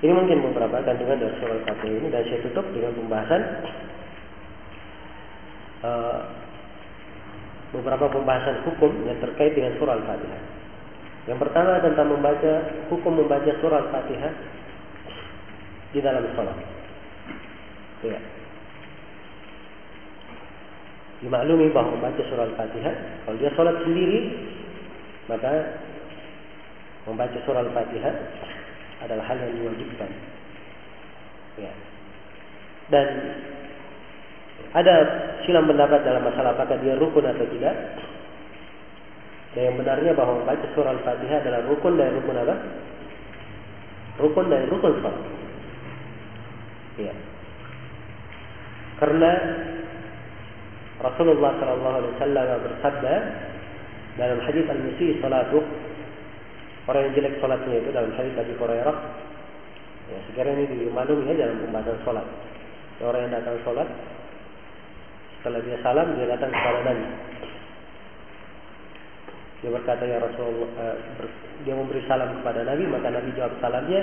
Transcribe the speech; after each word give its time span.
Ini 0.00 0.12
mungkin 0.16 0.40
beberapa 0.48 0.80
kandungan 0.80 1.20
dari 1.20 1.34
surah 1.44 1.60
Al-Fatihah 1.60 1.96
ini 2.00 2.08
dan 2.08 2.24
saya 2.24 2.40
tutup 2.48 2.64
dengan 2.72 2.96
pembahasan 2.96 3.42
uh, 5.84 6.20
beberapa 7.76 8.08
pembahasan 8.08 8.64
hukum 8.64 9.04
yang 9.04 9.20
terkait 9.20 9.52
dengan 9.52 9.76
surah 9.76 10.00
Al-Fatihah. 10.00 10.42
Yang 11.28 11.38
pertama 11.44 11.84
tentang 11.84 12.08
membaca 12.16 12.52
hukum 12.88 13.12
membaca 13.12 13.52
surah 13.60 13.78
Al-Fatihah 13.84 14.32
di 15.92 16.00
dalam 16.00 16.24
sholat. 16.32 16.56
Ya. 18.00 18.20
Dimaklumi 21.20 21.68
bahwa 21.76 22.00
membaca 22.00 22.24
surah 22.24 22.48
Al-Fatihah, 22.48 23.28
kalau 23.28 23.36
dia 23.36 23.52
sholat 23.52 23.76
sendiri, 23.84 24.32
maka 25.28 25.76
membaca 27.04 27.36
surah 27.44 27.68
Al-Fatihah 27.68 28.14
adalah 29.00 29.24
hal 29.24 29.38
yang 29.40 29.52
diwajibkan. 29.56 30.10
Ya. 31.56 31.72
Dan 32.90 33.06
ada 34.70 34.94
silang 35.46 35.66
pendapat 35.66 36.04
dalam 36.06 36.22
masalah 36.22 36.54
apakah 36.54 36.78
dia 36.78 36.94
rukun 37.00 37.26
atau 37.26 37.46
tidak. 37.50 37.74
Dan 39.50 39.62
yang 39.66 39.76
benarnya 39.82 40.14
bahwa 40.14 40.42
membaca 40.42 40.62
surah 40.78 40.94
Al-Fatihah 40.94 41.42
adalah 41.42 41.60
rukun 41.66 41.98
dari 41.98 42.12
rukun 42.14 42.38
apa? 42.38 42.56
Rukun 44.22 44.46
dari 44.46 44.66
rukun 44.70 44.92
salat. 45.02 45.24
Ya. 47.00 47.14
Karena 49.00 49.30
Rasulullah 51.00 51.56
Shallallahu 51.56 51.96
Alaihi 51.96 52.12
Wasallam 52.20 52.46
bersabda 52.60 53.14
dalam 54.20 54.38
hadis 54.44 54.68
al-Musi 54.68 55.16
salatuh 55.24 55.64
Orang 56.90 57.06
yang 57.06 57.14
jelek 57.22 57.38
sholatnya 57.38 57.86
itu 57.86 57.90
dalam 57.94 58.10
hadis 58.18 58.34
Abi 58.34 58.54
Hurairah. 58.58 58.96
Ya, 60.10 60.18
sekarang 60.26 60.58
ini 60.58 60.90
dimaklumi 60.90 61.30
ya 61.30 61.46
dalam 61.46 61.62
pembahasan 61.62 62.02
sholat. 62.02 62.26
Orang 62.98 63.30
yang 63.30 63.32
datang 63.38 63.62
sholat, 63.62 63.86
setelah 65.38 65.62
dia 65.62 65.78
salam, 65.86 66.18
dia 66.18 66.26
datang 66.26 66.50
kepada 66.50 66.82
Nabi. 66.82 67.06
Dia 69.62 69.70
berkata 69.70 70.02
ya 70.02 70.18
Rasulullah, 70.18 70.68
uh, 70.82 70.96
ber, 71.14 71.26
dia 71.62 71.78
memberi 71.78 72.02
salam 72.10 72.42
kepada 72.42 72.66
Nabi, 72.66 72.84
maka 72.90 73.06
Nabi 73.06 73.30
jawab 73.38 73.54
salamnya. 73.62 74.02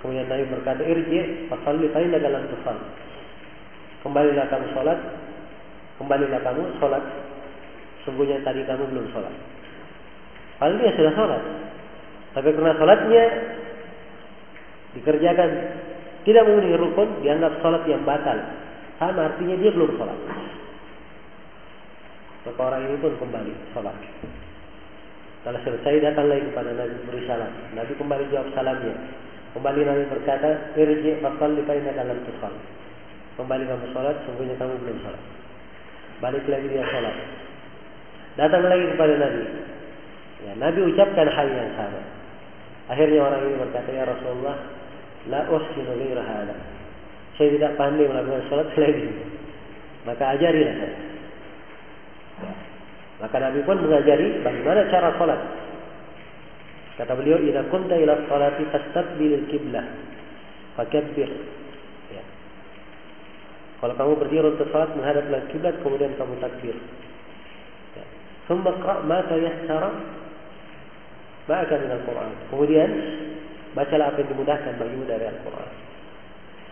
Kemudian 0.00 0.24
Nabi 0.24 0.44
berkata, 0.48 0.82
irji, 0.88 1.46
fasalli 1.52 1.92
fa'inna 1.92 2.16
dalam 2.16 2.48
tufan. 2.48 2.80
Kembalilah 4.02 4.48
kamu 4.48 4.66
sholat, 4.72 4.98
kembalilah 6.00 6.40
kamu 6.40 6.80
sholat. 6.80 7.04
Sungguhnya 8.08 8.40
tadi 8.40 8.64
kamu 8.64 8.88
belum 8.88 9.06
sholat. 9.12 9.34
Padahal 10.56 10.80
dia 10.80 10.96
sudah 10.96 11.12
sholat. 11.12 11.42
Tapi 12.32 12.48
karena 12.52 12.72
sholatnya 12.80 13.24
dikerjakan 14.96 15.50
tidak 16.22 16.46
memenuhi 16.46 16.78
rukun, 16.78 17.08
dianggap 17.20 17.58
sholat 17.60 17.82
yang 17.90 18.02
batal. 18.06 18.38
Sama 18.96 19.32
artinya 19.32 19.56
dia 19.58 19.70
belum 19.74 19.98
sholat. 19.98 20.18
Maka 22.42 22.60
orang 22.62 22.82
ini 22.90 22.96
pun 22.98 23.12
kembali 23.18 23.52
sholat. 23.74 23.96
Kalau 25.42 25.58
selesai 25.66 26.06
datang 26.06 26.30
lagi 26.30 26.46
kepada 26.54 26.70
Nabi 26.70 26.94
beri 27.10 27.26
salam. 27.26 27.50
Nabi 27.74 27.92
kembali 27.98 28.24
jawab 28.30 28.48
salamnya. 28.54 28.94
Kembali 29.52 29.80
Nabi 29.82 30.02
berkata, 30.06 30.70
Irji 30.78 31.18
fasal 31.18 31.58
di 31.58 31.66
dalam 31.66 32.18
tufal. 32.24 32.54
Kembali 33.34 33.64
kamu 33.66 33.86
sholat, 33.90 34.16
sungguhnya 34.22 34.54
kamu 34.54 34.78
belum 34.86 34.98
sholat. 35.02 35.22
Balik 36.22 36.46
lagi 36.46 36.66
dia 36.70 36.86
sholat. 36.86 37.16
Datang 38.38 38.64
lagi 38.70 38.84
kepada 38.94 39.14
Nabi. 39.18 39.42
Ya, 40.46 40.52
Nabi 40.62 40.80
ucapkan 40.86 41.26
hal 41.26 41.48
yang 41.50 41.70
sama. 41.74 42.21
Akhirnya 42.90 43.20
orang 43.22 43.46
ini 43.46 43.56
berkata, 43.62 43.90
Ya 43.94 44.04
Rasulullah, 44.08 44.56
La 45.30 45.46
uhsinu 45.46 45.94
ghaira. 45.94 46.56
Saya 47.38 47.48
tidak 47.54 47.78
pandai 47.78 48.10
melakukan 48.10 48.42
sholat 48.50 48.66
selain 48.74 49.06
ini. 49.06 49.24
Maka 50.02 50.34
ajarilah 50.34 50.74
saya. 50.82 50.98
Maka 53.22 53.36
Nabi 53.38 53.62
pun 53.62 53.78
mengajari 53.78 54.42
bagaimana 54.42 54.90
cara 54.90 55.14
sholat. 55.14 55.40
Kata 56.98 57.14
beliau, 57.14 57.38
"Idza 57.38 57.62
kunta 57.70 57.94
ila 57.94 58.26
sholati 58.26 58.66
fastaqbil 58.74 59.46
kiblah, 59.46 59.86
fakabbir." 60.74 61.30
Ya. 62.10 62.22
Kalau 63.78 63.94
kamu 63.94 64.12
berdiri 64.26 64.46
untuk 64.52 64.66
sholat 64.74 64.90
menghadap 64.98 65.30
ke 65.30 65.54
kiblat, 65.54 65.78
kemudian 65.86 66.18
kamu 66.18 66.34
takbir. 66.42 66.76
Ya. 67.94 68.04
Qra' 68.50 69.06
ma 69.06 69.22
tayassara 69.30 69.90
Baca 71.52 71.74
dengan 71.76 72.00
Al-Quran. 72.00 72.30
Kemudian 72.48 72.88
bacalah 73.76 74.08
apa 74.08 74.24
yang 74.24 74.30
dimudahkan 74.32 74.72
bagimu 74.80 75.04
dari 75.04 75.24
Al-Quran. 75.28 75.70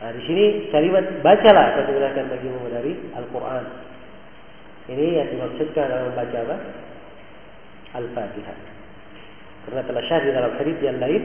Nah, 0.00 0.10
di 0.16 0.22
sini 0.24 0.44
kalimat 0.72 1.04
bacalah 1.20 1.64
apa 1.76 1.76
yang 1.84 1.88
dimudahkan 1.92 2.24
bagimu 2.32 2.60
dari 2.72 2.92
Al-Quran. 3.12 3.64
Ini 4.88 5.06
yang 5.20 5.28
dimaksudkan 5.36 5.84
dalam 5.84 6.16
membaca 6.16 6.38
apa? 6.48 6.56
Al-Fatihah. 8.00 8.58
Karena 9.68 9.82
telah 9.84 10.02
syahid 10.08 10.32
dalam 10.32 10.52
hadis 10.56 10.76
yang 10.80 10.96
lain 10.96 11.22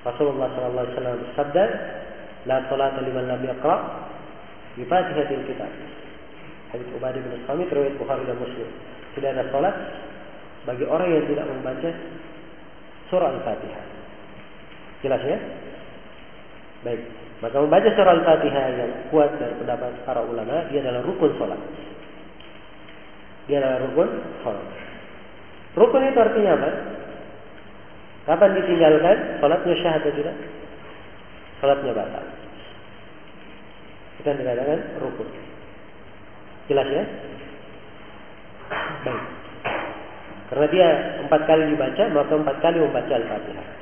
Rasulullah 0.00 0.48
SAW 0.56 1.20
bersabda, 1.28 1.64
"La 2.48 2.64
salata 2.72 3.04
liman 3.04 3.28
lam 3.28 3.44
yaqra 3.44 3.76
bi 4.80 4.88
Fatihatil 4.88 5.44
Kitab." 5.44 5.68
Hadis 6.72 6.88
Ubadah 6.96 7.20
bin 7.20 7.36
Samit 7.44 7.68
riwayat 7.68 8.00
Bukhari 8.00 8.24
dan 8.24 8.40
Muslim. 8.40 8.68
Tidak 9.12 9.28
ada 9.28 9.44
salat 9.52 9.76
bagi 10.68 10.84
orang 10.84 11.08
yang 11.08 11.24
tidak 11.24 11.46
membaca 11.48 11.90
surah 13.08 13.28
Al-Fatihah. 13.32 13.84
Jelas 15.00 15.22
ya? 15.24 15.38
Baik. 16.84 17.00
Maka 17.40 17.56
membaca 17.56 17.88
surah 17.88 18.12
Al-Fatihah 18.20 18.66
yang 18.76 18.92
kuat 19.08 19.32
dari 19.40 19.56
pendapat 19.56 20.04
para 20.04 20.20
ulama, 20.20 20.68
dia 20.68 20.84
adalah 20.84 21.00
rukun 21.00 21.32
sholat. 21.40 21.60
Dia 23.48 23.64
adalah 23.64 23.78
rukun 23.88 24.08
sholat. 24.44 24.66
Rukun 25.74 26.02
itu 26.04 26.18
artinya 26.20 26.52
apa? 26.60 26.70
Kapan 28.28 28.50
ditinggalkan? 28.60 29.16
Sholatnya 29.40 29.74
syah 29.80 29.94
atau 29.96 30.12
tidak? 30.12 30.36
Sholatnya 31.64 31.92
batal. 31.96 32.24
Yang 34.20 34.36
dikatakan 34.44 34.78
rukun. 35.00 35.28
Jelas 36.68 36.88
ya? 36.92 37.04
Baik. 39.08 39.39
Karena 40.50 40.66
dia 40.66 40.88
empat 41.22 41.46
kali 41.46 41.62
dibaca, 41.70 42.02
maka 42.10 42.32
empat 42.34 42.56
kali 42.58 42.82
membaca 42.82 43.14
Al-Fatihah. 43.14 43.79